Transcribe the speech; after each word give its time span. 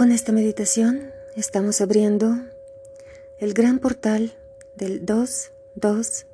Con 0.00 0.12
esta 0.12 0.32
meditación 0.32 1.12
estamos 1.36 1.82
abriendo 1.82 2.34
el 3.38 3.52
gran 3.52 3.78
portal 3.80 4.32
del 4.74 5.04
2-2 5.04 6.24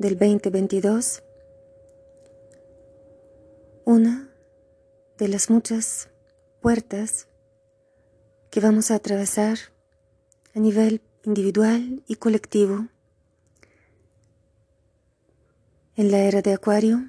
del 0.00 0.18
2022, 0.18 1.22
una 3.84 4.28
de 5.16 5.28
las 5.28 5.48
muchas 5.48 6.08
puertas 6.60 7.28
que 8.50 8.58
vamos 8.58 8.90
a 8.90 8.96
atravesar 8.96 9.58
a 10.56 10.58
nivel 10.58 11.00
individual 11.22 12.02
y 12.08 12.16
colectivo 12.16 12.88
en 15.94 16.10
la 16.10 16.18
era 16.18 16.42
de 16.42 16.52
Acuario, 16.52 17.08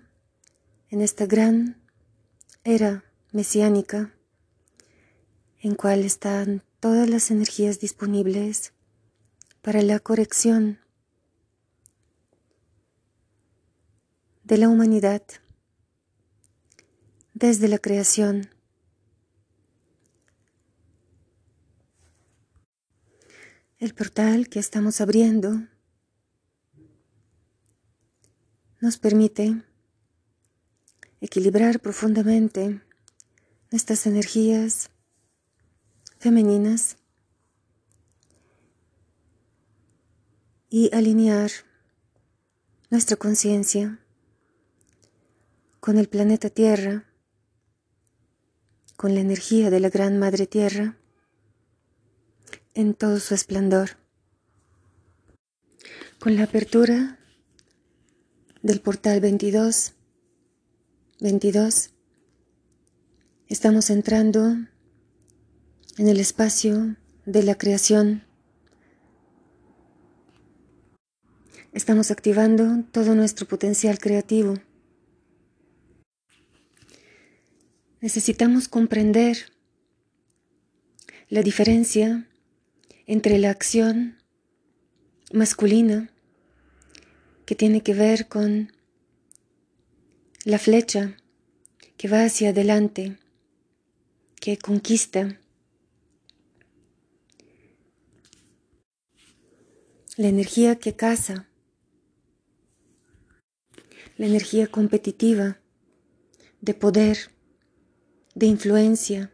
en 0.92 1.02
esta 1.02 1.26
gran 1.26 1.82
era 2.64 3.04
mesiánica 3.32 4.14
en 5.62 5.76
cual 5.76 6.04
están 6.04 6.64
todas 6.80 7.10
las 7.10 7.32
energías 7.32 7.80
disponibles 7.80 8.74
para 9.62 9.82
la 9.82 10.00
corrección 10.00 10.80
de 14.44 14.58
la 14.58 14.70
humanidad 14.70 15.22
desde 17.34 17.68
la 17.68 17.78
creación. 17.78 18.50
El 23.78 23.94
portal 23.94 24.50
que 24.50 24.60
estamos 24.60 25.00
abriendo 25.02 25.68
nos 28.82 28.98
permite 28.98 29.62
equilibrar 31.22 31.80
profundamente 31.80 32.82
nuestras 33.72 34.08
energías 34.08 34.90
femeninas 36.20 36.98
y 40.70 40.94
alinear 40.94 41.50
nuestra 42.90 43.16
conciencia 43.16 44.00
con 45.80 45.98
el 45.98 46.10
planeta 46.10 46.50
Tierra, 46.50 47.06
con 48.98 49.16
la 49.16 49.22
energía 49.22 49.70
de 49.70 49.80
la 49.80 49.90
Gran 49.90 50.20
Madre 50.20 50.46
Tierra 50.46 50.98
en 52.74 52.94
todo 52.94 53.20
su 53.20 53.34
esplendor. 53.34 53.92
Con 56.20 56.36
la 56.36 56.44
apertura 56.44 57.18
del 58.62 58.82
portal 58.82 59.22
22, 59.22 59.94
22, 61.22 61.92
estamos 63.48 63.90
entrando 63.90 64.58
en 66.00 66.08
el 66.08 66.22
espacio 66.22 66.96
de 67.26 67.44
la 67.44 67.58
creación. 67.58 68.24
Estamos 71.74 72.10
activando 72.10 72.86
todo 72.94 73.16
nuestro 73.16 73.46
potencial 73.46 74.00
creativo. 74.00 74.54
Necesitamos 78.00 78.70
comprender 78.70 79.52
la 81.28 81.42
diferencia 81.42 82.30
entre 83.06 83.38
la 83.38 83.50
acción 83.50 84.20
masculina 85.34 86.10
que 87.46 87.56
tiene 87.56 87.84
que 87.84 87.94
ver 87.94 88.30
con 88.30 88.72
la 90.46 90.60
flecha 90.60 91.18
que 91.98 92.08
va 92.08 92.24
hacia 92.24 92.52
adelante, 92.52 93.18
que 94.40 94.58
conquista, 94.58 95.38
la 100.20 100.28
energía 100.28 100.76
que 100.76 100.98
caza, 100.98 101.48
la 104.18 104.26
energía 104.26 104.68
competitiva, 104.68 105.62
de 106.60 106.74
poder, 106.74 107.32
de 108.36 108.48
influencia, 108.48 109.32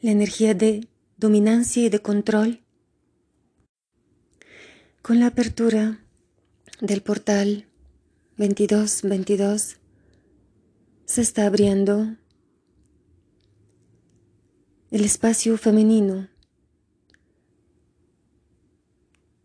la 0.00 0.12
energía 0.12 0.54
de 0.54 0.88
dominancia 1.16 1.82
y 1.82 1.88
de 1.88 1.98
control. 1.98 2.62
Con 5.02 5.18
la 5.18 5.26
apertura 5.26 6.06
del 6.80 7.02
portal 7.02 7.66
2222 8.36 9.78
se 11.04 11.20
está 11.20 11.46
abriendo 11.46 12.16
el 14.92 15.04
espacio 15.04 15.58
femenino 15.58 16.31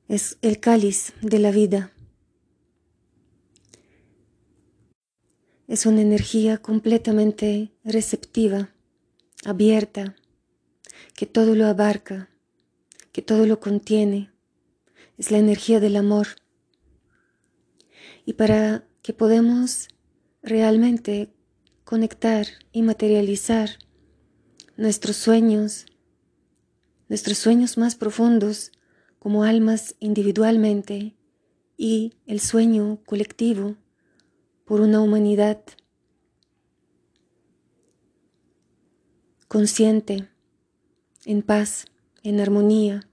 es 0.07 0.37
el 0.41 0.59
cáliz 0.59 1.13
de 1.21 1.39
la 1.39 1.51
vida. 1.51 1.91
Es 5.67 5.85
una 5.85 6.01
energía 6.01 6.59
completamente 6.59 7.73
receptiva, 7.83 8.73
abierta, 9.43 10.15
que 11.13 11.25
todo 11.25 11.55
lo 11.55 11.65
abarca, 11.65 12.29
que 13.11 13.21
todo 13.21 13.45
lo 13.45 13.59
contiene. 13.59 14.31
Es 15.17 15.29
la 15.29 15.39
energía 15.39 15.81
del 15.81 15.97
amor. 15.97 16.27
Y 18.25 18.33
para 18.33 18.87
que 19.01 19.11
podamos 19.13 19.89
realmente 20.41 21.33
conectar 21.83 22.47
y 22.71 22.81
materializar 22.81 23.71
nuestros 24.77 25.17
sueños, 25.17 25.85
nuestros 27.09 27.37
sueños 27.37 27.77
más 27.77 27.95
profundos, 27.95 28.71
como 29.27 29.43
almas 29.43 29.93
individualmente 29.99 31.13
y 31.75 32.13
el 32.27 32.39
sueño 32.39 32.99
colectivo 33.05 33.75
por 34.63 34.79
una 34.79 35.01
humanidad 35.01 35.59
consciente, 39.49 40.29
en 41.25 41.41
paz, 41.41 41.87
en 42.23 42.39
armonía, 42.39 43.09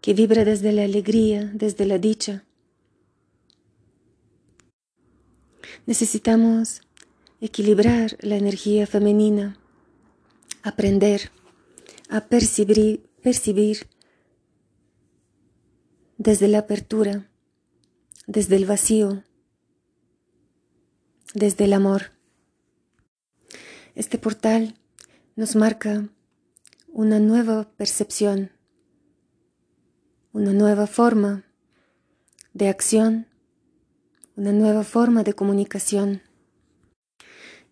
que 0.00 0.14
vibra 0.14 0.44
desde 0.44 0.70
la 0.70 0.84
alegría, 0.84 1.50
desde 1.52 1.84
la 1.84 1.98
dicha. 1.98 2.44
Necesitamos 5.84 6.82
equilibrar 7.40 8.16
la 8.20 8.36
energía 8.36 8.86
femenina, 8.86 9.58
aprender 10.62 11.32
a 12.08 12.20
percibir, 12.28 13.10
percibir 13.20 13.88
desde 16.20 16.48
la 16.48 16.58
apertura, 16.58 17.30
desde 18.26 18.56
el 18.56 18.66
vacío, 18.66 19.24
desde 21.32 21.64
el 21.64 21.72
amor. 21.72 22.12
Este 23.94 24.18
portal 24.18 24.74
nos 25.34 25.56
marca 25.56 26.10
una 26.88 27.20
nueva 27.20 27.72
percepción, 27.78 28.52
una 30.32 30.52
nueva 30.52 30.86
forma 30.86 31.46
de 32.52 32.68
acción, 32.68 33.26
una 34.36 34.52
nueva 34.52 34.84
forma 34.84 35.22
de 35.22 35.32
comunicación. 35.32 36.20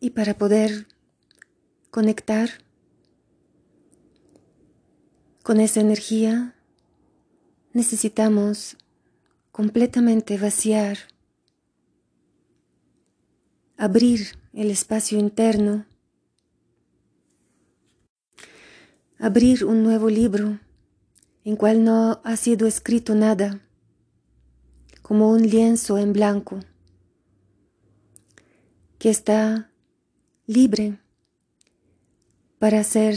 Y 0.01 0.11
para 0.11 0.33
poder 0.39 0.87
conectar 1.91 2.49
con 5.43 5.61
esa 5.61 5.81
energía 5.81 6.55
necesitamos 7.79 8.77
completamente 9.53 10.37
vaciar, 10.37 10.99
abrir 13.77 14.37
el 14.53 14.73
espacio 14.73 15.17
interno, 15.17 15.87
abrir 19.17 19.65
un 19.65 19.85
nuevo 19.85 20.11
libro 20.11 20.59
en 21.45 21.55
cual 21.55 21.85
no 21.85 22.21
ha 22.25 22.37
sido 22.37 22.67
escrito 22.67 23.15
nada, 23.15 23.61
como 25.01 25.31
un 25.31 25.43
lienzo 25.49 25.99
en 25.99 26.13
blanco, 26.13 26.59
que 28.99 29.09
está 29.09 29.71
libre 30.49 30.99
para 32.59 32.83
ser 32.83 33.15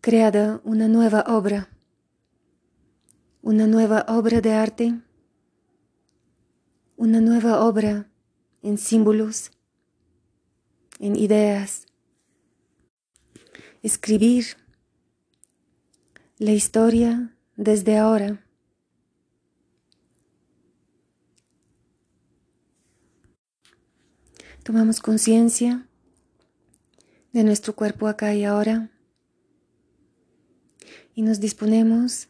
creada 0.00 0.60
una 0.62 0.86
nueva 0.86 1.24
obra 1.26 1.75
una 3.46 3.68
nueva 3.68 4.04
obra 4.08 4.40
de 4.40 4.52
arte, 4.54 5.00
una 6.96 7.20
nueva 7.20 7.64
obra 7.64 8.10
en 8.60 8.76
símbolos, 8.76 9.52
en 10.98 11.14
ideas, 11.14 11.86
escribir 13.84 14.56
la 16.38 16.50
historia 16.50 17.36
desde 17.54 17.96
ahora. 17.98 18.44
Tomamos 24.64 24.98
conciencia 24.98 25.86
de 27.32 27.44
nuestro 27.44 27.76
cuerpo 27.76 28.08
acá 28.08 28.34
y 28.34 28.44
ahora, 28.44 28.90
y 31.14 31.22
nos 31.22 31.38
disponemos 31.38 32.28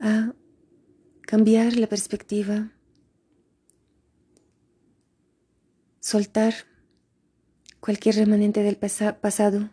a 0.00 0.34
cambiar 1.22 1.76
la 1.76 1.86
perspectiva, 1.86 2.70
soltar 6.00 6.54
cualquier 7.80 8.16
remanente 8.16 8.62
del 8.62 8.76
pasado, 8.76 9.70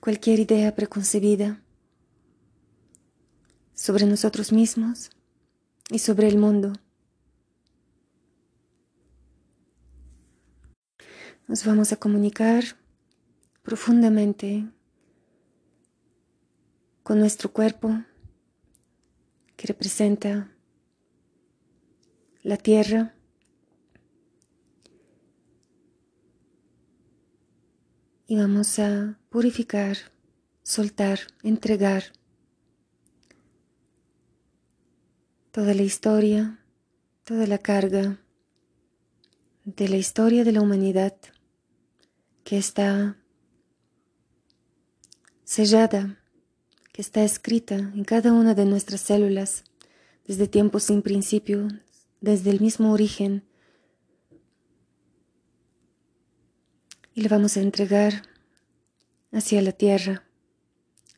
cualquier 0.00 0.40
idea 0.40 0.74
preconcebida 0.74 1.62
sobre 3.74 4.06
nosotros 4.06 4.52
mismos 4.52 5.10
y 5.90 5.98
sobre 5.98 6.28
el 6.28 6.38
mundo. 6.38 6.72
Nos 11.46 11.64
vamos 11.64 11.92
a 11.92 11.96
comunicar 11.96 12.64
profundamente 13.62 14.66
con 17.08 17.20
nuestro 17.20 17.50
cuerpo 17.50 18.04
que 19.56 19.66
representa 19.66 20.54
la 22.42 22.58
tierra. 22.58 23.14
Y 28.26 28.36
vamos 28.36 28.78
a 28.78 29.18
purificar, 29.30 29.96
soltar, 30.62 31.20
entregar 31.42 32.02
toda 35.50 35.72
la 35.72 35.84
historia, 35.84 36.62
toda 37.24 37.46
la 37.46 37.56
carga 37.56 38.22
de 39.64 39.88
la 39.88 39.96
historia 39.96 40.44
de 40.44 40.52
la 40.52 40.60
humanidad 40.60 41.16
que 42.44 42.58
está 42.58 43.16
sellada 45.44 46.17
está 46.98 47.22
escrita 47.22 47.76
en 47.76 48.02
cada 48.02 48.32
una 48.32 48.54
de 48.54 48.64
nuestras 48.64 49.00
células 49.00 49.62
desde 50.26 50.48
tiempos 50.48 50.82
sin 50.82 51.00
principio, 51.00 51.68
desde 52.20 52.50
el 52.50 52.60
mismo 52.60 52.92
origen. 52.92 53.44
Y 57.14 57.22
le 57.22 57.28
vamos 57.28 57.56
a 57.56 57.60
entregar 57.60 58.24
hacia 59.30 59.62
la 59.62 59.70
tierra 59.70 60.24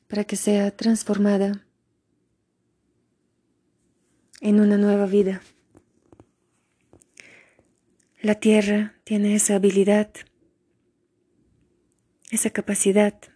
para 0.07 0.25
que 0.25 0.37
sea 0.37 0.71
transformada 0.71 1.67
en 4.43 4.61
una 4.61 4.77
nueva 4.77 5.07
vida. 5.07 5.41
La 8.21 8.35
tierra 8.35 8.95
tiene 9.05 9.35
esa 9.35 9.55
habilidad, 9.55 10.11
esa 12.31 12.51
capacidad 12.51 13.30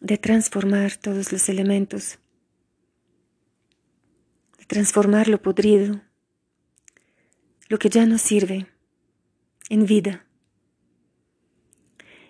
de 0.00 0.18
transformar 0.18 0.96
todos 0.96 1.32
los 1.32 1.48
elementos, 1.48 2.18
de 4.58 4.64
transformar 4.66 5.28
lo 5.28 5.42
podrido, 5.42 6.00
lo 7.68 7.78
que 7.78 7.88
ya 7.88 8.06
no 8.06 8.18
sirve, 8.18 8.66
en 9.68 9.86
vida. 9.86 10.24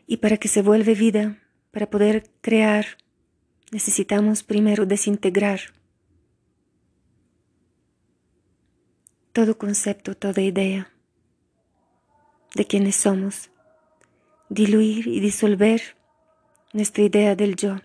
Y 0.07 0.19
para 0.19 0.39
que 0.39 0.49
se 0.49 0.63
vuelva 0.63 0.93
vida, 0.95 1.39
para 1.71 1.91
poder 1.91 2.31
crear, 2.41 2.87
necesitamos 3.71 4.43
primero 4.43 4.87
desintegrar 4.87 5.61
todo 9.33 9.57
concepto, 9.57 10.17
toda 10.17 10.43
idea 10.43 10.91
de 12.57 12.67
quienes 12.67 12.97
somos, 12.97 13.51
diluir 14.49 15.07
y 15.07 15.21
disolver 15.21 15.98
nuestra 16.73 17.05
idea 17.05 17.35
del 17.35 17.57
yo. 17.57 17.77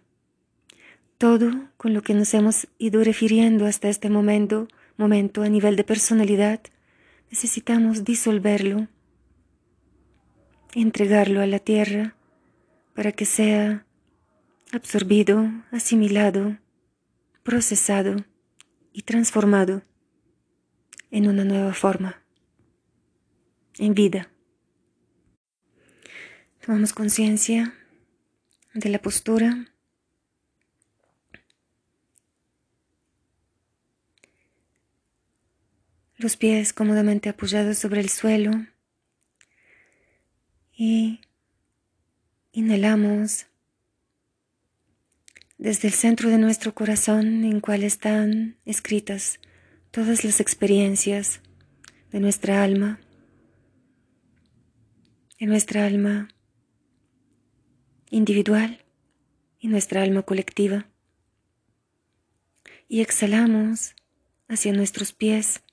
Todo 1.18 1.52
con 1.78 1.94
lo 1.94 2.02
que 2.02 2.14
nos 2.14 2.34
hemos 2.34 2.68
ido 2.78 3.04
refiriendo 3.04 3.66
hasta 3.66 3.90
este 3.90 4.10
momento, 4.10 4.68
momento 4.98 5.44
a 5.44 5.50
nivel 5.50 5.76
de 5.76 5.84
personalidad, 5.84 6.60
necesitamos 7.30 8.04
disolverlo, 8.04 8.88
entregarlo 10.74 11.42
a 11.42 11.48
la 11.48 11.60
tierra 11.60 12.16
para 12.94 13.12
que 13.12 13.26
sea 13.26 13.86
absorbido, 14.72 15.50
asimilado, 15.72 16.58
procesado 17.44 18.18
y 18.92 19.04
transformado 19.04 19.84
en 21.12 21.28
una 21.28 21.44
nueva 21.44 21.74
forma, 21.74 22.24
en 23.78 23.94
vida. 23.94 24.30
Tomamos 26.66 26.94
conciencia 26.94 27.74
de 28.74 28.90
la 28.90 29.00
postura. 29.00 29.68
Los 36.18 36.38
pies 36.38 36.74
cómodamente 36.74 37.30
apoyados 37.30 37.78
sobre 37.78 38.02
el 38.02 38.10
suelo. 38.10 38.52
Y 40.76 41.22
inhalamos 42.52 43.46
desde 45.58 45.88
el 45.88 45.94
centro 45.94 46.30
de 46.30 46.38
nuestro 46.38 46.74
corazón 46.74 47.44
en 47.44 47.60
cual 47.60 47.84
están 47.84 48.58
escritas 48.66 49.40
todas 49.92 50.24
las 50.24 50.40
experiencias 50.40 51.42
de 52.12 52.20
nuestra 52.20 52.64
alma. 52.64 53.00
En 55.38 55.50
nuestra 55.50 55.86
alma 55.86 56.30
individual 58.14 58.80
y 59.60 59.68
nuestra 59.68 60.04
alma 60.04 60.22
colectiva. 60.22 60.86
Y 62.88 63.02
exhalamos 63.02 63.96
hacia 64.48 64.72
nuestros 64.72 65.14
pies. 65.14 65.64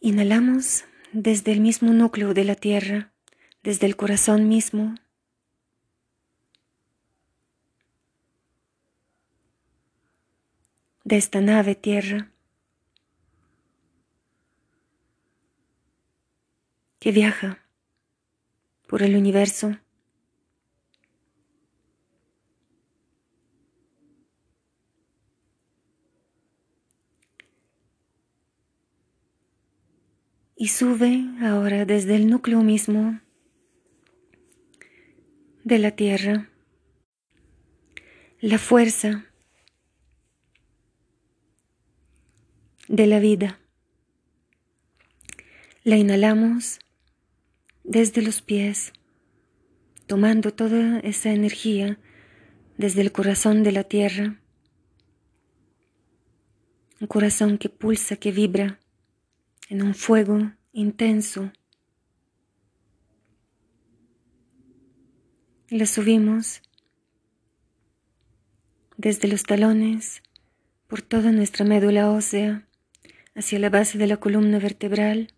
Inhalamos 0.00 0.84
desde 1.12 1.52
el 1.52 1.60
mismo 1.60 1.92
núcleo 1.92 2.34
de 2.34 2.44
la 2.44 2.56
tierra, 2.56 3.12
desde 3.62 3.86
el 3.86 3.96
corazón 3.96 4.48
mismo. 4.48 4.94
de 11.02 11.16
esta 11.16 11.40
nave 11.40 11.74
tierra. 11.74 12.30
Que 17.00 17.12
viaja 17.12 17.58
por 18.86 19.02
el 19.02 19.16
universo. 19.16 19.76
Y 30.54 30.68
sube 30.68 31.24
ahora 31.40 31.86
desde 31.86 32.16
el 32.16 32.28
núcleo 32.28 32.62
mismo 32.62 33.18
de 35.64 35.78
la 35.78 35.92
Tierra 35.92 36.50
la 38.40 38.58
fuerza 38.58 39.24
de 42.88 43.06
la 43.06 43.20
vida. 43.20 43.58
La 45.82 45.96
inhalamos 45.96 46.78
desde 47.84 48.22
los 48.22 48.42
pies, 48.42 48.92
tomando 50.06 50.52
toda 50.52 51.00
esa 51.00 51.32
energía 51.32 51.98
desde 52.76 53.02
el 53.02 53.12
corazón 53.12 53.62
de 53.62 53.72
la 53.72 53.84
tierra, 53.84 54.40
un 57.00 57.06
corazón 57.06 57.58
que 57.58 57.68
pulsa, 57.68 58.16
que 58.16 58.30
vibra 58.30 58.78
en 59.68 59.82
un 59.82 59.94
fuego 59.94 60.52
intenso. 60.72 61.52
Y 65.68 65.78
la 65.78 65.86
subimos 65.86 66.62
desde 68.96 69.28
los 69.28 69.44
talones, 69.44 70.22
por 70.88 71.00
toda 71.00 71.32
nuestra 71.32 71.64
médula 71.64 72.10
ósea, 72.10 72.66
hacia 73.34 73.58
la 73.58 73.70
base 73.70 73.96
de 73.96 74.06
la 74.06 74.18
columna 74.18 74.58
vertebral, 74.58 75.32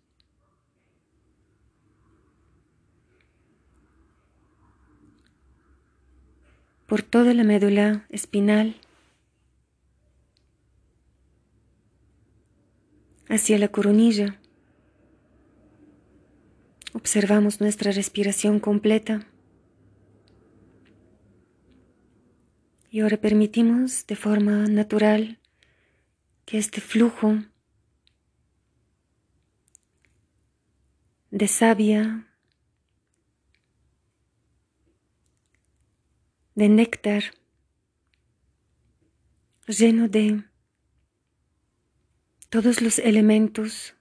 por 6.93 7.01
toda 7.01 7.33
la 7.33 7.43
médula 7.43 8.05
espinal 8.11 8.75
hacia 13.27 13.57
la 13.57 13.69
coronilla. 13.69 14.39
Observamos 16.93 17.59
nuestra 17.61 17.91
respiración 17.91 18.59
completa. 18.59 19.25
Y 22.91 22.99
ahora 22.99 23.17
permitimos 23.17 24.05
de 24.05 24.15
forma 24.15 24.67
natural 24.67 25.39
que 26.45 26.59
este 26.59 26.79
flujo 26.79 27.39
de 31.31 31.47
savia 31.47 32.27
de 36.55 36.69
néctar, 36.69 37.23
lleno 39.67 40.07
de 40.07 40.43
todos 42.49 42.81
los 42.81 42.99
elementos, 42.99 43.95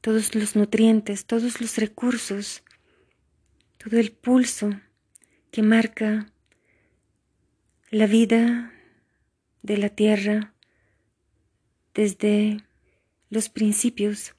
todos 0.00 0.34
los 0.34 0.56
nutrientes, 0.56 1.26
todos 1.26 1.60
los 1.60 1.76
recursos, 1.76 2.62
todo 3.76 3.98
el 3.98 4.12
pulso 4.12 4.70
que 5.50 5.62
marca 5.62 6.32
la 7.90 8.06
vida 8.06 8.72
de 9.62 9.78
la 9.78 9.88
tierra 9.88 10.54
desde 11.92 12.58
los 13.30 13.48
principios, 13.48 14.34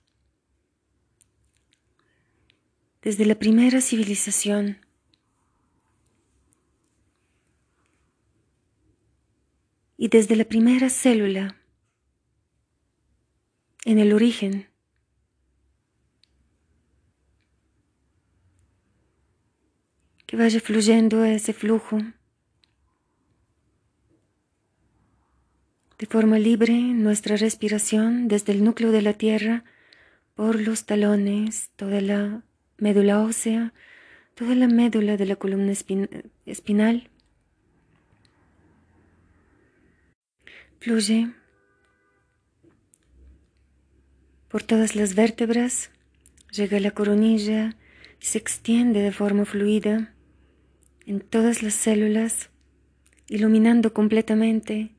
desde 3.02 3.26
la 3.26 3.36
primera 3.36 3.82
civilización. 3.82 4.87
Y 9.98 10.10
desde 10.10 10.36
la 10.36 10.46
primera 10.46 10.90
célula, 10.90 11.58
en 13.84 14.00
el 14.00 14.14
origen, 14.14 14.68
que 20.28 20.36
vaya 20.36 20.60
fluyendo 20.60 21.24
ese 21.24 21.54
flujo 21.54 22.00
de 25.98 26.06
forma 26.06 26.38
libre 26.38 26.74
nuestra 26.74 27.38
respiración 27.38 28.28
desde 28.28 28.52
el 28.52 28.64
núcleo 28.64 28.92
de 28.92 29.02
la 29.02 29.14
tierra 29.14 29.64
por 30.36 30.60
los 30.62 30.86
talones, 30.86 31.72
toda 31.76 32.02
la 32.02 32.44
médula 32.78 33.22
ósea, 33.24 33.74
toda 34.36 34.54
la 34.54 34.68
médula 34.68 35.18
de 35.18 35.26
la 35.26 35.38
columna 35.38 35.74
espinal. 36.46 37.10
Fluye 40.88 41.28
por 44.48 44.64
todas 44.64 44.96
las 44.96 45.16
vértebras, 45.16 45.92
llega 46.50 46.78
a 46.78 46.80
la 46.80 46.92
coronilla 46.92 47.76
y 48.22 48.26
se 48.26 48.38
extiende 48.38 49.02
de 49.02 49.12
forma 49.12 49.44
fluida 49.44 50.16
en 51.06 51.20
todas 51.20 51.62
las 51.62 51.74
células, 51.74 52.52
iluminando 53.28 53.94
completamente 53.94 54.96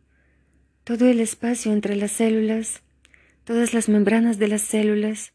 todo 0.85 1.09
el 1.09 1.21
espacio 1.21 1.73
entre 1.73 1.97
las 1.97 2.13
células, 2.13 2.83
todas 3.45 3.73
las 3.73 3.89
membranas 3.89 4.39
de 4.39 4.49
las 4.49 4.61
células 4.61 5.33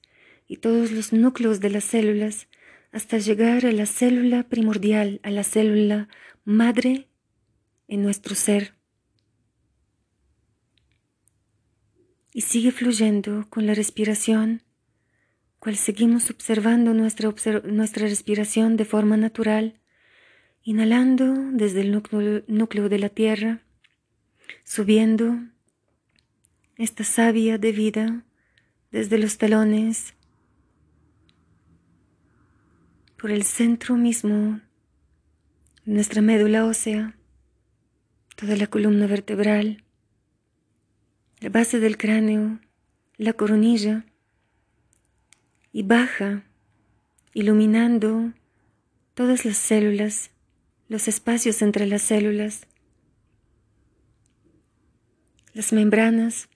y 0.48 0.58
todos 0.58 0.92
los 0.92 1.14
núcleos 1.14 1.62
de 1.62 1.72
las 1.72 1.84
células 1.84 2.48
hasta 2.92 3.18
llegar 3.18 3.66
a 3.66 3.72
la 3.72 3.88
célula 3.88 4.44
primordial, 4.44 5.20
a 5.24 5.32
la 5.32 5.44
célula 5.44 6.10
madre 6.46 7.08
en 7.88 8.04
nuestro 8.04 8.36
ser. 8.36 8.83
Y 12.34 12.42
sigue 12.42 12.72
fluyendo 12.72 13.48
con 13.50 13.68
la 13.68 13.74
respiración, 13.74 14.64
cual 15.60 15.76
seguimos 15.76 16.30
observando 16.30 16.94
nuestra, 16.94 17.32
respiración 18.08 18.76
de 18.76 18.86
forma 18.86 19.18
natural, 19.18 19.80
inhalando 20.64 21.34
desde 21.52 21.82
el 21.82 21.92
núcleo 21.92 22.90
de 22.90 23.00
la 23.00 23.10
tierra 23.10 23.64
subiendo 24.64 25.40
esta 26.78 27.04
savia 27.04 27.58
de 27.58 27.72
vida 27.72 28.26
desde 28.92 29.18
los 29.18 29.38
talones 29.38 30.14
por 33.18 33.32
el 33.32 33.44
centro 33.44 33.96
mismo 33.96 34.60
nuestra 35.86 36.22
médula 36.22 36.66
ósea, 36.66 37.18
toda 38.36 38.56
la 38.56 38.68
columna 38.68 39.06
vertebral, 39.06 39.83
la 41.44 41.50
base 41.50 41.82
del 41.82 41.98
cráneo, 41.98 42.62
la 43.18 43.34
coronilla, 43.34 44.06
y 45.74 45.84
baja, 45.84 46.46
iluminando 47.34 48.32
todas 49.14 49.44
las 49.44 49.58
células, 49.58 50.32
los 50.88 51.10
espacios 51.10 51.62
entre 51.62 51.86
las 51.86 52.02
células, 52.02 52.66
las 55.54 55.74
membranas, 55.74 56.48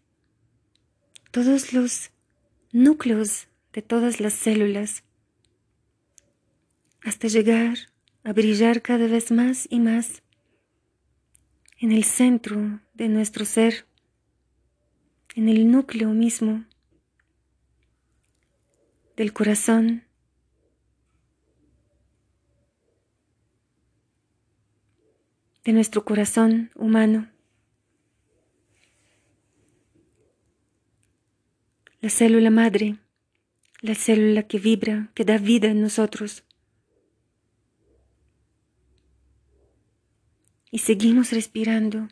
todos 1.32 1.74
los 1.74 2.12
núcleos 2.72 3.50
de 3.74 3.82
todas 3.82 4.22
las 4.22 4.36
células, 4.36 5.04
hasta 7.02 7.28
llegar 7.28 7.78
a 8.24 8.32
brillar 8.32 8.82
cada 8.82 9.08
vez 9.08 9.32
más 9.32 9.68
y 9.70 9.82
más 9.82 10.24
en 11.78 11.92
el 11.92 12.06
centro 12.06 12.80
de 12.94 13.10
nuestro 13.10 13.44
ser, 13.44 13.87
en 15.38 15.50
el 15.50 15.72
núcleo 15.72 16.10
mismo 16.10 16.66
del 19.16 19.32
corazón. 19.34 20.04
de 25.64 25.74
nuestro 25.74 26.06
corazón 26.06 26.72
humano. 26.76 27.30
la 32.00 32.10
célula 32.10 32.50
madre, 32.50 32.96
la 33.82 33.94
célula 33.94 34.44
que 34.44 34.60
vibra, 34.60 35.12
que 35.14 35.26
da 35.26 35.38
vida 35.38 35.68
en 35.68 35.82
nosotros. 35.82 36.46
Y 40.72 40.80
seguimos 40.80 41.32
respirando 41.32 42.08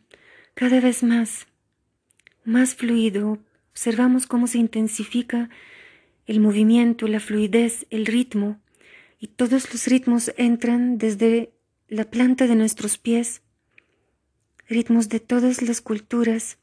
cada 0.54 0.82
vez 0.82 1.02
más, 1.02 1.48
más 2.46 2.76
fluido. 2.76 3.40
Observamos 3.72 4.28
cómo 4.28 4.48
se 4.48 4.58
intensifica 4.58 5.50
el 6.26 6.40
movimiento, 6.40 7.08
la 7.08 7.20
fluidez, 7.20 7.86
el 7.90 8.06
ritmo, 8.06 8.60
y 9.20 9.28
todos 9.28 9.72
los 9.72 9.88
ritmos 9.88 10.32
entran 10.38 10.98
desde 10.98 11.52
la 11.88 12.06
planta 12.06 12.48
de 12.48 12.56
nuestros 12.56 12.98
pies, 12.98 13.42
ritmos 14.68 15.10
de 15.10 15.20
todas 15.20 15.62
las 15.62 15.82
culturas, 15.82 16.58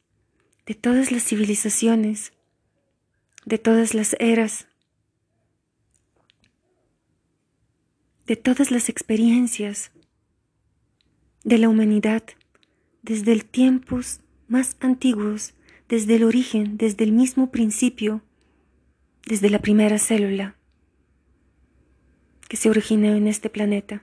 de 0.67 0.75
todas 0.75 1.13
las 1.13 1.25
civilizaciones 1.25 2.33
de 3.45 3.59
todas 3.59 3.95
las 3.95 4.15
eras, 4.21 4.69
de 8.27 8.37
todas 8.37 8.71
las 8.71 8.89
experiencias 8.89 9.91
de 11.45 11.59
la 11.59 11.69
humanidad 11.69 12.23
desde 13.03 13.33
el 13.33 13.45
tiempos 13.45 14.21
más 14.47 14.77
antiguos, 14.81 15.55
desde 15.93 16.17
el 16.17 16.25
origen, 16.25 16.79
desde 16.79 17.05
el 17.05 17.13
mismo 17.13 17.51
principio, 17.51 18.23
desde 19.27 19.51
la 19.51 19.59
primera 19.59 19.99
célula 19.99 20.57
que 22.49 22.57
se 22.57 22.71
originó 22.71 23.15
en 23.15 23.27
este 23.27 23.51
planeta. 23.51 24.03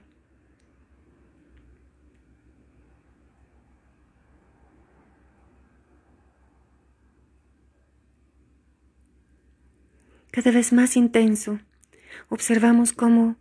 cada 10.30 10.52
vez 10.52 10.72
más 10.72 10.96
intenso, 10.96 11.58
observamos 12.28 12.92
cómo 12.92 13.34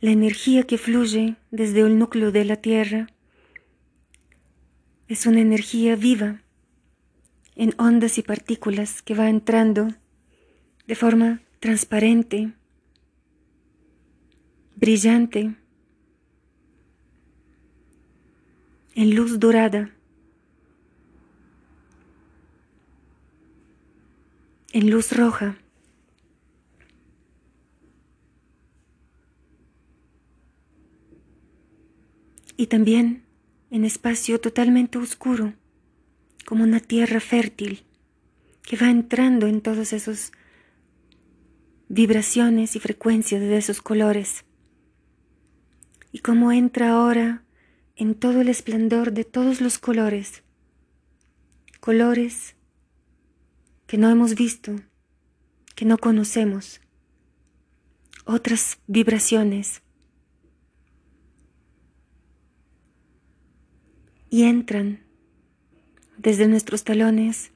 la 0.00 0.10
energía 0.10 0.64
que 0.64 0.76
fluye 0.76 1.36
desde 1.50 1.80
el 1.80 1.98
núcleo 1.98 2.30
de 2.30 2.44
la 2.44 2.56
Tierra 2.56 3.13
es 5.08 5.26
una 5.26 5.40
energía 5.40 5.96
viva 5.96 6.40
en 7.56 7.74
ondas 7.78 8.18
y 8.18 8.22
partículas 8.22 9.02
que 9.02 9.14
va 9.14 9.28
entrando 9.28 9.88
de 10.86 10.94
forma 10.94 11.40
transparente, 11.60 12.52
brillante, 14.76 15.54
en 18.94 19.14
luz 19.14 19.38
dorada. 19.38 19.94
en 24.74 24.90
luz 24.90 25.12
roja. 25.12 25.56
Y 32.56 32.66
también 32.66 33.23
en 33.74 33.84
espacio 33.84 34.40
totalmente 34.40 34.98
oscuro, 34.98 35.52
como 36.46 36.62
una 36.62 36.78
tierra 36.78 37.18
fértil 37.18 37.82
que 38.62 38.76
va 38.76 38.88
entrando 38.88 39.48
en 39.48 39.62
todos 39.62 39.92
esos 39.92 40.30
vibraciones 41.88 42.76
y 42.76 42.78
frecuencias 42.78 43.40
de 43.40 43.56
esos 43.56 43.82
colores. 43.82 44.44
Y 46.12 46.20
como 46.20 46.52
entra 46.52 46.90
ahora 46.90 47.42
en 47.96 48.14
todo 48.14 48.42
el 48.42 48.48
esplendor 48.48 49.10
de 49.10 49.24
todos 49.24 49.60
los 49.60 49.80
colores, 49.80 50.44
colores 51.80 52.54
que 53.88 53.98
no 53.98 54.08
hemos 54.08 54.36
visto 54.36 54.80
que 55.74 55.84
no 55.84 55.98
conocemos, 55.98 56.80
otras 58.24 58.78
vibraciones. 58.86 59.82
Y 64.34 64.42
entran 64.42 64.98
desde 66.18 66.48
nuestros 66.48 66.82
talones, 66.82 67.52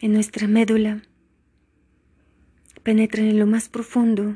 en 0.00 0.14
nuestra 0.14 0.48
médula, 0.48 1.02
penetran 2.82 3.26
en 3.26 3.38
lo 3.38 3.46
más 3.46 3.68
profundo, 3.68 4.34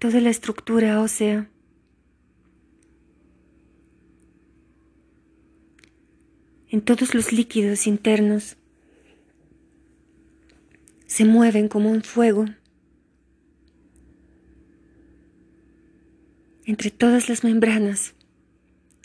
toda 0.00 0.20
la 0.20 0.30
estructura 0.30 1.00
ósea. 1.00 1.48
en 6.70 6.80
todos 6.80 7.14
los 7.14 7.30
líquidos 7.32 7.86
internos 7.86 8.56
se 11.06 11.24
mueven 11.24 11.68
como 11.68 11.92
un 11.92 12.02
fuego 12.02 12.46
entre 16.64 16.90
todas 16.90 17.28
las 17.28 17.44
membranas 17.44 18.16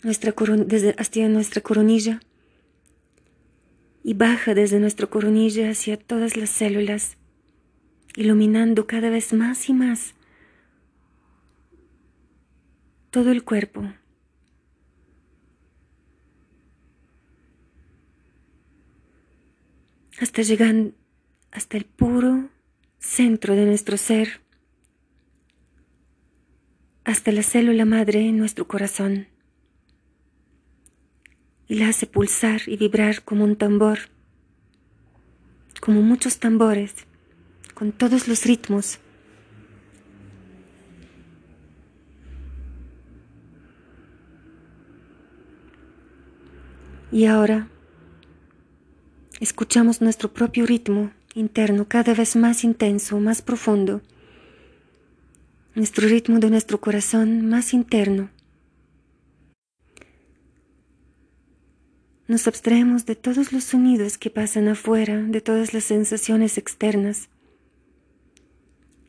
nuestra 0.04 0.34
desde 0.66 0.94
hasta 0.98 1.28
nuestra 1.28 1.60
coronilla 1.60 2.20
y 4.02 4.14
baja 4.14 4.54
desde 4.54 4.78
nuestra 4.78 5.06
coronilla 5.06 5.70
hacia 5.70 5.96
todas 5.96 6.36
las 6.36 6.50
células, 6.50 7.16
iluminando 8.16 8.86
cada 8.86 9.10
vez 9.10 9.32
más 9.32 9.68
y 9.68 9.72
más 9.72 10.14
todo 13.10 13.30
el 13.30 13.44
cuerpo. 13.44 13.84
hasta 20.20 20.42
llegar 20.42 20.92
hasta 21.50 21.76
el 21.76 21.84
puro 21.84 22.48
centro 22.98 23.54
de 23.54 23.66
nuestro 23.66 23.96
ser, 23.96 24.40
hasta 27.04 27.32
la 27.32 27.42
célula 27.42 27.84
madre 27.84 28.28
en 28.28 28.38
nuestro 28.38 28.66
corazón, 28.66 29.28
y 31.68 31.76
la 31.76 31.88
hace 31.88 32.06
pulsar 32.06 32.62
y 32.66 32.76
vibrar 32.76 33.22
como 33.22 33.44
un 33.44 33.56
tambor, 33.56 33.98
como 35.80 36.02
muchos 36.02 36.38
tambores, 36.38 36.94
con 37.74 37.92
todos 37.92 38.28
los 38.28 38.44
ritmos. 38.44 38.98
Y 47.10 47.26
ahora 47.26 47.68
escuchamos 49.40 50.00
nuestro 50.00 50.32
propio 50.32 50.66
ritmo 50.66 51.12
interno 51.34 51.86
cada 51.88 52.14
vez 52.14 52.34
más 52.34 52.64
intenso, 52.64 53.20
más 53.20 53.40
profundo, 53.40 54.02
nuestro 55.74 56.08
ritmo 56.08 56.38
de 56.38 56.50
nuestro 56.50 56.80
corazón 56.80 57.48
más 57.48 57.72
interno. 57.72 58.30
Nos 62.26 62.48
abstraemos 62.48 63.04
de 63.04 63.16
todos 63.16 63.52
los 63.52 63.64
sonidos 63.64 64.16
que 64.16 64.30
pasan 64.30 64.68
afuera, 64.68 65.22
de 65.22 65.42
todas 65.42 65.74
las 65.74 65.84
sensaciones 65.84 66.56
externas, 66.56 67.28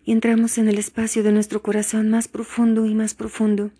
y 0.04 0.12
entramos 0.12 0.58
en 0.58 0.68
el 0.68 0.78
espacio 0.78 1.24
de 1.24 1.32
nuestro 1.32 1.62
corazón 1.62 2.10
más 2.10 2.28
profundo 2.28 2.86
y 2.86 2.94
más 2.94 3.14
profundo. 3.14 3.72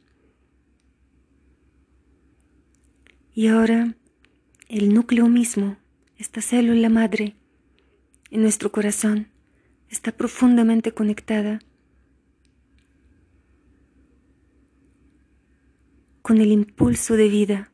Y 3.34 3.48
ahora 3.48 3.96
el 4.70 4.94
núcleo 4.94 5.28
mismo 5.28 5.78
esta 6.18 6.42
célula 6.42 6.88
madre 6.88 7.36
en 8.32 8.42
nuestro 8.42 8.72
corazón 8.72 9.28
está 9.90 10.14
profundamente 10.14 10.94
conectada 10.94 11.60
con 16.22 16.40
el 16.40 16.52
impulso 16.52 17.18
de 17.18 17.28
vida 17.28 17.72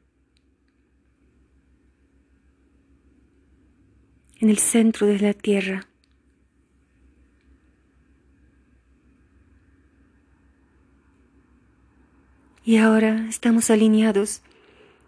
en 4.41 4.49
el 4.49 4.57
centro 4.57 5.05
de 5.05 5.19
la 5.19 5.33
tierra. 5.33 5.87
Y 12.65 12.77
ahora 12.77 13.27
estamos 13.29 13.69
alineados, 13.69 14.41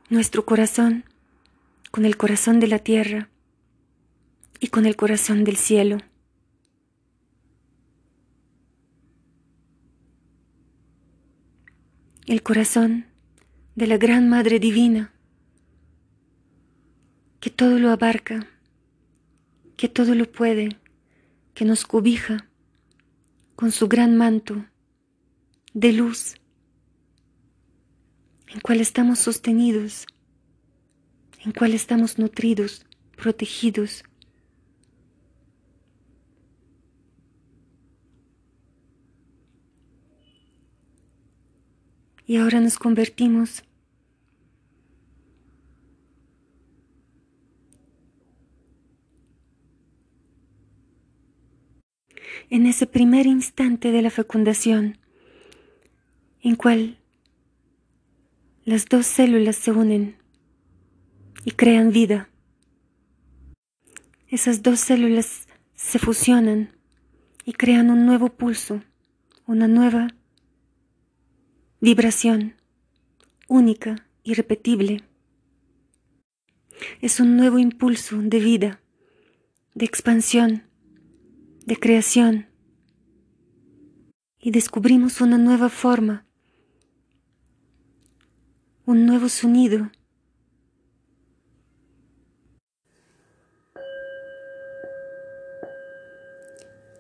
nuestro 0.10 0.46
corazón 0.46 1.04
con 1.90 2.06
el 2.06 2.16
corazón 2.16 2.60
de 2.60 2.68
la 2.68 2.80
tierra 2.80 3.30
y 4.60 4.68
con 4.68 4.86
el 4.86 4.96
corazón 4.96 5.44
del 5.44 5.58
cielo. 5.58 5.98
El 12.28 12.44
corazón 12.44 13.08
de 13.76 13.88
la 13.88 13.98
Gran 13.98 14.30
Madre 14.30 14.60
Divina, 14.60 15.12
que 17.40 17.50
todo 17.50 17.80
lo 17.80 17.90
abarca, 17.90 18.48
que 19.84 19.90
todo 19.90 20.16
lo 20.16 20.32
puede, 20.32 20.80
que 21.54 21.66
nos 21.66 21.86
cobija 21.86 22.50
con 23.58 23.74
su 23.74 23.90
gran 23.90 24.16
manto 24.16 24.66
de 25.74 25.92
luz, 25.92 26.36
en 28.48 28.62
cual 28.62 28.80
estamos 28.80 29.20
sostenidos 29.20 30.08
en 31.44 31.52
cual 31.52 31.74
estamos 31.74 32.18
nutridos, 32.18 32.86
protegidos. 33.18 34.06
Y 42.26 42.38
ahora 42.38 42.62
nos 42.62 42.80
convertimos 42.80 43.66
en 52.50 52.66
ese 52.66 52.88
primer 52.88 53.26
instante 53.26 53.92
de 53.92 54.02
la 54.02 54.10
fecundación, 54.10 54.98
en 56.42 56.56
cual 56.56 56.98
las 58.66 58.86
dos 58.86 59.06
células 59.06 59.56
se 59.56 59.72
unen 59.72 60.18
y 61.46 61.52
crean 61.52 61.92
vida. 61.92 62.30
Esas 64.28 64.64
dos 64.64 64.80
células 64.80 65.48
se 65.76 66.00
fusionan 66.00 66.72
y 67.46 67.54
crean 67.54 67.90
un 67.90 68.06
nuevo 68.06 68.30
pulso, 68.30 68.82
una 69.46 69.68
nueva 69.68 70.08
vibración, 71.82 72.56
única, 73.48 74.08
irrepetible. 74.24 75.04
Es 77.02 77.20
un 77.20 77.36
nuevo 77.36 77.60
impulso 77.60 78.18
de 78.22 78.40
vida, 78.40 78.82
de 79.76 79.86
expansión, 79.86 80.64
de 81.66 81.78
creación. 81.78 82.48
Y 84.40 84.52
descubrimos 84.52 85.22
una 85.22 85.38
nueva 85.38 85.70
forma, 85.70 86.26
un 88.86 89.06
nuevo 89.06 89.30
sonido 89.30 89.90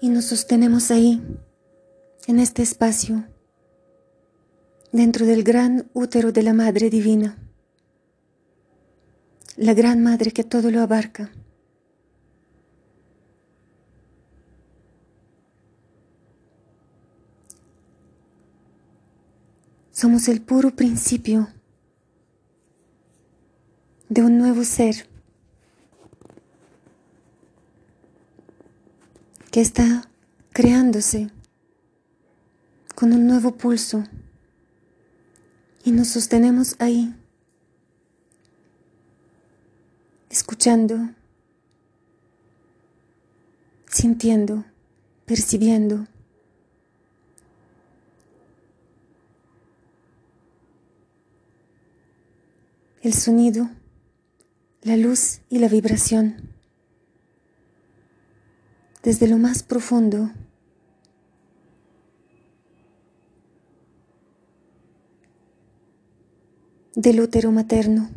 y 0.04 0.10
nos 0.10 0.26
sostenemos 0.26 0.92
ahí, 0.92 1.22
en 2.28 2.40
este 2.40 2.62
espacio, 2.62 3.26
dentro 4.92 5.26
del 5.26 5.44
gran 5.44 5.90
útero 5.94 6.34
de 6.34 6.44
la 6.44 6.54
Madre 6.54 6.90
Divina, 6.90 7.38
la 9.56 9.74
gran 9.74 10.04
Madre 10.04 10.32
que 10.32 10.44
todo 10.44 10.72
lo 10.72 10.82
abarca. 10.82 11.32
Somos 19.94 20.28
el 20.28 20.42
puro 20.42 20.72
principio 20.76 21.50
de 24.10 24.24
un 24.24 24.40
nuevo 24.40 24.64
ser 24.64 25.08
que 29.52 29.62
está 29.62 30.10
creándose 30.52 31.30
con 32.96 33.14
un 33.14 33.28
nuevo 33.28 33.56
pulso 33.56 34.04
y 35.84 35.92
nos 35.92 36.08
sostenemos 36.08 36.76
ahí, 36.80 37.16
escuchando, 40.32 41.12
sintiendo, 43.92 44.66
percibiendo. 45.28 46.08
El 53.04 53.14
sonido, 53.14 53.70
la 54.82 54.96
luz 54.96 55.42
y 55.50 55.60
la 55.60 55.68
vibración 55.68 56.38
desde 59.04 59.28
lo 59.28 59.38
más 59.38 59.62
profundo 59.62 60.32
del 66.96 67.20
útero 67.20 67.52
materno. 67.52 68.10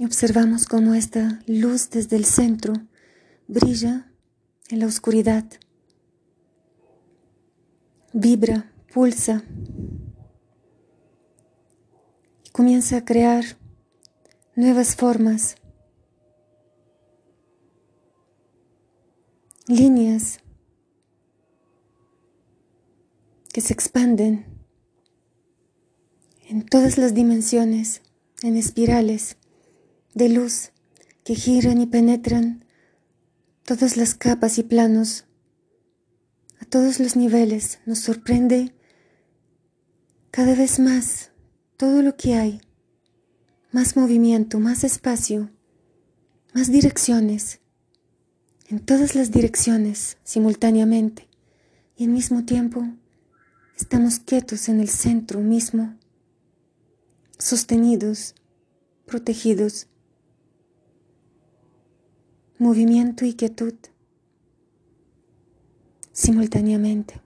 Observamos 0.00 0.64
cómo 0.64 0.94
esta 0.94 1.42
luz 1.46 1.90
desde 1.90 2.16
el 2.16 2.24
centro 2.24 2.72
brilla 3.48 4.07
en 4.68 4.80
la 4.80 4.86
oscuridad, 4.86 5.44
vibra, 8.12 8.72
pulsa. 8.92 9.42
Y 12.44 12.50
comienza 12.50 12.98
a 12.98 13.04
crear 13.04 13.44
nuevas 14.54 14.96
formas, 14.96 15.56
líneas 19.66 20.40
que 23.52 23.60
se 23.60 23.72
expanden 23.72 24.46
en 26.48 26.64
todas 26.64 26.98
las 26.98 27.14
dimensiones, 27.14 28.02
en 28.42 28.56
espirales 28.56 29.36
de 30.14 30.28
luz 30.28 30.72
que 31.24 31.34
giran 31.34 31.80
y 31.80 31.86
penetran 31.86 32.64
todas 33.68 33.98
las 33.98 34.14
capas 34.14 34.56
y 34.56 34.62
planos, 34.62 35.26
a 36.58 36.64
todos 36.64 37.00
los 37.00 37.16
niveles. 37.16 37.80
Nos 37.84 37.98
sorprende 37.98 38.72
cada 40.30 40.54
vez 40.54 40.80
más 40.80 41.32
todo 41.76 42.00
lo 42.00 42.16
que 42.16 42.32
hay, 42.32 42.62
más 43.70 43.94
movimiento, 43.94 44.58
más 44.58 44.84
espacio, 44.84 45.50
más 46.54 46.72
direcciones, 46.72 47.60
en 48.70 48.80
todas 48.80 49.14
las 49.14 49.32
direcciones 49.32 50.16
simultáneamente 50.24 51.28
y 51.94 52.04
al 52.04 52.10
mismo 52.10 52.46
tiempo 52.46 52.86
estamos 53.76 54.18
quietos 54.18 54.70
en 54.70 54.80
el 54.80 54.88
centro 54.88 55.40
mismo, 55.40 55.94
sostenidos, 57.36 58.34
protegidos 59.04 59.87
movimiento 62.58 63.24
y 63.24 63.34
quietud 63.34 63.74
simultáneamente. 66.12 67.20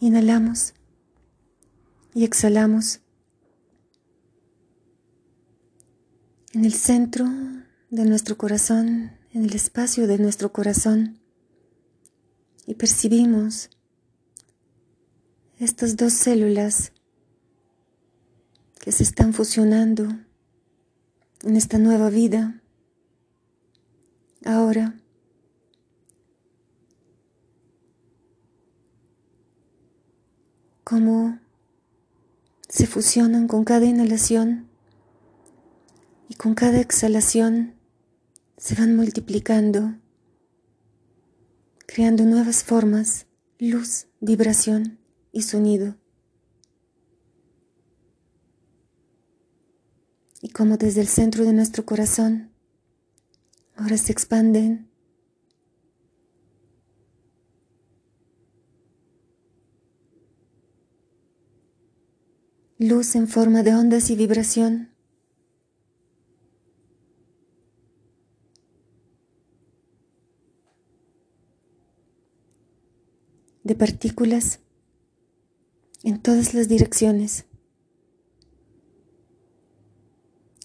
Inhalamos 0.00 0.74
y 2.14 2.24
exhalamos 2.24 3.00
en 6.52 6.64
el 6.64 6.72
centro 6.72 7.26
de 7.90 8.04
nuestro 8.04 8.36
corazón, 8.38 9.12
en 9.32 9.44
el 9.44 9.54
espacio 9.54 10.06
de 10.06 10.18
nuestro 10.18 10.52
corazón 10.52 11.17
y 12.68 12.74
percibimos 12.74 13.70
estas 15.58 15.96
dos 15.96 16.12
células 16.12 16.92
que 18.78 18.92
se 18.92 19.04
están 19.04 19.32
fusionando 19.32 20.06
en 21.44 21.56
esta 21.56 21.78
nueva 21.78 22.10
vida. 22.10 22.60
Ahora, 24.44 25.00
cómo 30.84 31.40
se 32.68 32.86
fusionan 32.86 33.48
con 33.48 33.64
cada 33.64 33.86
inhalación 33.86 34.68
y 36.28 36.34
con 36.34 36.54
cada 36.54 36.80
exhalación 36.80 37.76
se 38.58 38.74
van 38.74 38.94
multiplicando 38.94 39.94
creando 41.88 42.24
nuevas 42.24 42.64
formas, 42.64 43.26
luz, 43.58 44.08
vibración 44.20 44.98
y 45.32 45.40
sonido. 45.42 45.96
Y 50.42 50.50
como 50.50 50.76
desde 50.76 51.00
el 51.00 51.08
centro 51.08 51.44
de 51.46 51.54
nuestro 51.54 51.86
corazón, 51.86 52.50
ahora 53.74 53.96
se 53.96 54.12
expanden 54.12 54.90
luz 62.78 63.16
en 63.16 63.28
forma 63.28 63.62
de 63.62 63.74
ondas 63.74 64.10
y 64.10 64.14
vibración 64.14 64.90
de 73.68 73.74
partículas 73.74 74.60
en 76.02 76.22
todas 76.22 76.54
las 76.54 76.68
direcciones, 76.68 77.44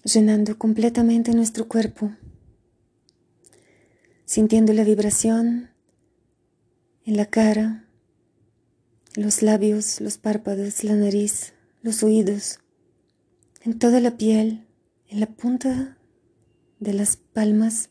llenando 0.04 0.58
completamente 0.58 1.34
nuestro 1.34 1.68
cuerpo, 1.68 2.12
sintiendo 4.24 4.72
la 4.72 4.84
vibración 4.84 5.68
en 7.04 7.18
la 7.18 7.26
cara, 7.26 7.86
los 9.16 9.42
labios, 9.42 10.00
los 10.00 10.16
párpados, 10.16 10.82
la 10.82 10.94
nariz, 10.94 11.52
los 11.82 12.02
oídos, 12.02 12.60
en 13.60 13.78
toda 13.78 14.00
la 14.00 14.16
piel, 14.16 14.66
en 15.08 15.20
la 15.20 15.26
punta 15.26 15.98
de 16.80 16.94
las 16.94 17.18
palmas, 17.18 17.90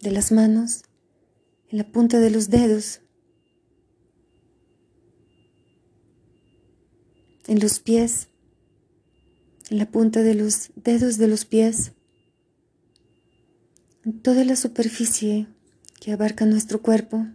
de 0.00 0.12
las 0.12 0.30
manos, 0.30 0.84
en 1.68 1.78
la 1.78 1.90
punta 1.90 2.20
de 2.20 2.30
los 2.30 2.48
dedos, 2.48 3.00
en 7.46 7.60
los 7.60 7.78
pies, 7.80 8.28
en 9.70 9.78
la 9.78 9.86
punta 9.86 10.22
de 10.22 10.34
los 10.34 10.70
dedos 10.76 11.18
de 11.18 11.28
los 11.28 11.44
pies, 11.44 11.92
en 14.04 14.20
toda 14.20 14.44
la 14.44 14.56
superficie 14.56 15.46
que 16.00 16.12
abarca 16.12 16.44
nuestro 16.44 16.82
cuerpo 16.82 17.26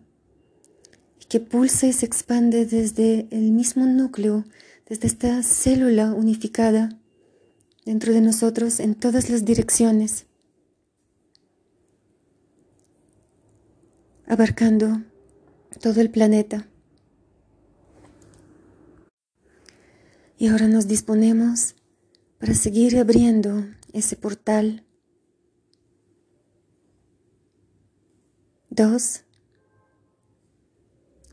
y 1.19 1.26
que 1.26 1.39
pulsa 1.39 1.88
y 1.88 1.93
se 1.93 2.06
expande 2.06 2.65
desde 2.65 3.28
el 3.32 3.52
mismo 3.52 3.86
núcleo, 3.86 4.45
desde 4.88 5.08
esta 5.08 5.41
célula 5.43 6.13
unificada 6.13 6.89
dentro 7.86 8.13
de 8.13 8.22
nosotros 8.22 8.80
en 8.80 8.93
todas 8.93 9.30
las 9.30 9.45
direcciones, 9.45 10.28
abarcando 14.28 15.02
todo 15.82 16.02
el 16.02 16.12
planeta. 16.12 16.67
Y 20.41 20.47
ahora 20.47 20.69
nos 20.69 20.88
disponemos 20.88 21.75
para 22.39 22.54
seguir 22.54 22.97
abriendo 22.97 23.65
ese 23.91 24.15
portal. 24.15 24.86
Dos, 28.69 29.25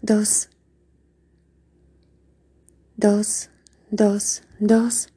dos, 0.03 0.49
dos, 2.97 3.49
dos, 3.92 4.42
dos. 4.59 5.09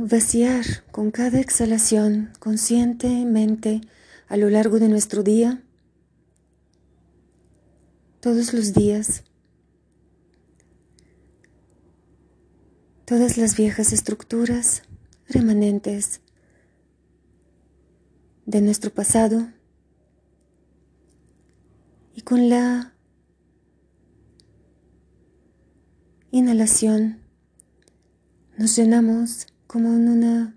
Vaciar 0.00 0.64
con 0.90 1.12
cada 1.12 1.38
exhalación 1.38 2.32
conscientemente 2.40 3.80
a 4.26 4.36
lo 4.36 4.50
largo 4.50 4.80
de 4.80 4.88
nuestro 4.88 5.22
día, 5.22 5.62
todos 8.18 8.52
los 8.52 8.72
días 8.72 9.22
todas 13.04 13.36
las 13.36 13.56
viejas 13.56 13.92
estructuras 13.92 14.82
remanentes 15.28 16.22
de 18.46 18.62
nuestro 18.62 18.90
pasado 18.90 19.48
y 22.14 22.22
con 22.22 22.48
la 22.48 22.94
inhalación 26.30 27.20
nos 28.56 28.74
llenamos 28.74 29.48
como 29.66 29.88
en 29.88 30.08
una 30.08 30.56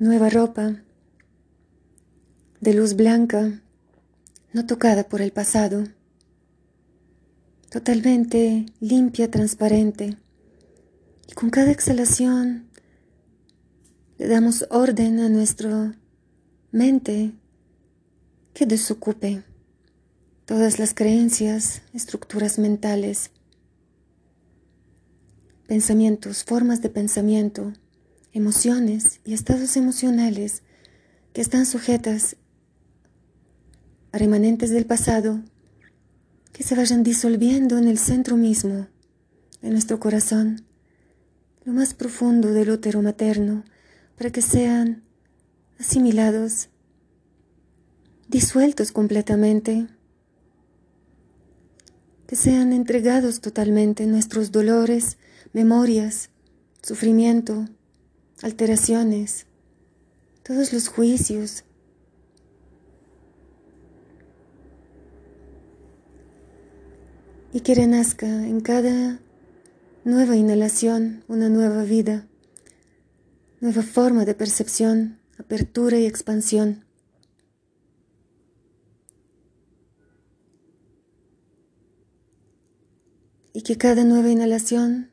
nueva 0.00 0.30
ropa 0.30 0.82
de 2.60 2.74
luz 2.74 2.96
blanca 2.96 3.60
no 4.52 4.66
tocada 4.66 5.08
por 5.08 5.20
el 5.20 5.32
pasado, 5.32 5.84
totalmente 7.70 8.66
limpia, 8.80 9.30
transparente 9.30 10.16
Y 11.28 11.32
con 11.32 11.50
cada 11.50 11.70
exhalación 11.70 12.68
le 14.18 14.28
damos 14.28 14.66
orden 14.70 15.20
a 15.20 15.28
nuestra 15.28 15.98
mente 16.70 17.32
que 18.52 18.66
desocupe 18.66 19.42
todas 20.44 20.78
las 20.78 20.94
creencias, 20.94 21.82
estructuras 21.92 22.58
mentales, 22.58 23.30
pensamientos, 25.66 26.44
formas 26.44 26.82
de 26.82 26.90
pensamiento, 26.90 27.72
emociones 28.32 29.20
y 29.24 29.32
estados 29.32 29.76
emocionales 29.76 30.62
que 31.32 31.40
están 31.40 31.66
sujetas 31.66 32.36
a 34.12 34.18
remanentes 34.18 34.70
del 34.70 34.86
pasado 34.86 35.40
que 36.52 36.62
se 36.62 36.76
vayan 36.76 37.02
disolviendo 37.02 37.78
en 37.78 37.88
el 37.88 37.98
centro 37.98 38.36
mismo 38.36 38.86
de 39.60 39.70
nuestro 39.70 39.98
corazón, 39.98 40.64
lo 41.64 41.72
más 41.72 41.94
profundo 41.94 42.52
del 42.52 42.70
útero 42.70 43.00
materno, 43.02 43.64
para 44.16 44.30
que 44.30 44.42
sean 44.42 45.02
asimilados, 45.78 46.68
disueltos 48.28 48.92
completamente, 48.92 49.86
que 52.26 52.36
sean 52.36 52.72
entregados 52.72 53.40
totalmente 53.40 54.06
nuestros 54.06 54.52
dolores, 54.52 55.18
memorias, 55.52 56.30
sufrimiento, 56.82 57.66
alteraciones, 58.42 59.46
todos 60.42 60.72
los 60.72 60.88
juicios, 60.88 61.64
y 67.54 67.60
que 67.60 67.74
renazca 67.76 68.26
en 68.26 68.60
cada 68.60 69.20
nueva 70.04 70.36
inhalación 70.36 71.24
una 71.28 71.48
nueva 71.48 71.82
vida, 71.82 72.28
nueva 73.60 73.82
forma 73.82 74.26
de 74.26 74.34
percepción, 74.34 75.18
apertura 75.38 75.98
y 75.98 76.04
expansión. 76.04 76.84
Y 83.54 83.62
que 83.62 83.78
cada 83.78 84.04
nueva 84.04 84.28
inhalación 84.28 85.10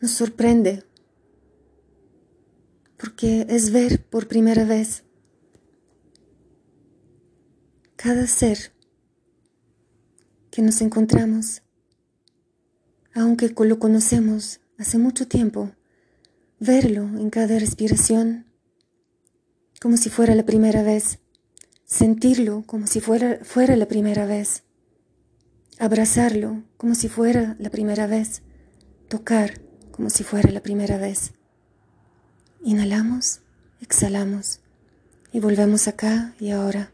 nos 0.00 0.10
sorprende, 0.10 0.82
porque 2.96 3.46
es 3.48 3.70
ver 3.70 4.04
por 4.04 4.26
primera 4.26 4.64
vez. 4.64 5.04
Cada 7.94 8.26
ser 8.26 8.72
que 10.50 10.62
nos 10.62 10.80
encontramos, 10.80 11.62
aunque 13.14 13.52
lo 13.64 13.78
conocemos 13.78 14.60
hace 14.78 14.98
mucho 14.98 15.26
tiempo, 15.26 15.72
verlo 16.58 17.02
en 17.02 17.30
cada 17.30 17.58
respiración 17.58 18.46
como 19.80 19.96
si 19.96 20.10
fuera 20.10 20.34
la 20.34 20.44
primera 20.44 20.82
vez, 20.82 21.18
sentirlo 21.84 22.62
como 22.66 22.86
si 22.86 23.00
fuera, 23.00 23.38
fuera 23.42 23.76
la 23.76 23.86
primera 23.86 24.26
vez, 24.26 24.62
abrazarlo 25.78 26.62
como 26.76 26.94
si 26.94 27.08
fuera 27.08 27.56
la 27.58 27.70
primera 27.70 28.06
vez, 28.06 28.42
tocar 29.08 29.60
como 29.90 30.10
si 30.10 30.22
fuera 30.22 30.50
la 30.50 30.62
primera 30.62 30.98
vez. 30.98 31.32
Inhalamos, 32.62 33.40
exhalamos 33.80 34.60
y 35.32 35.40
volvemos 35.40 35.88
acá 35.88 36.34
y 36.38 36.50
ahora 36.50 36.92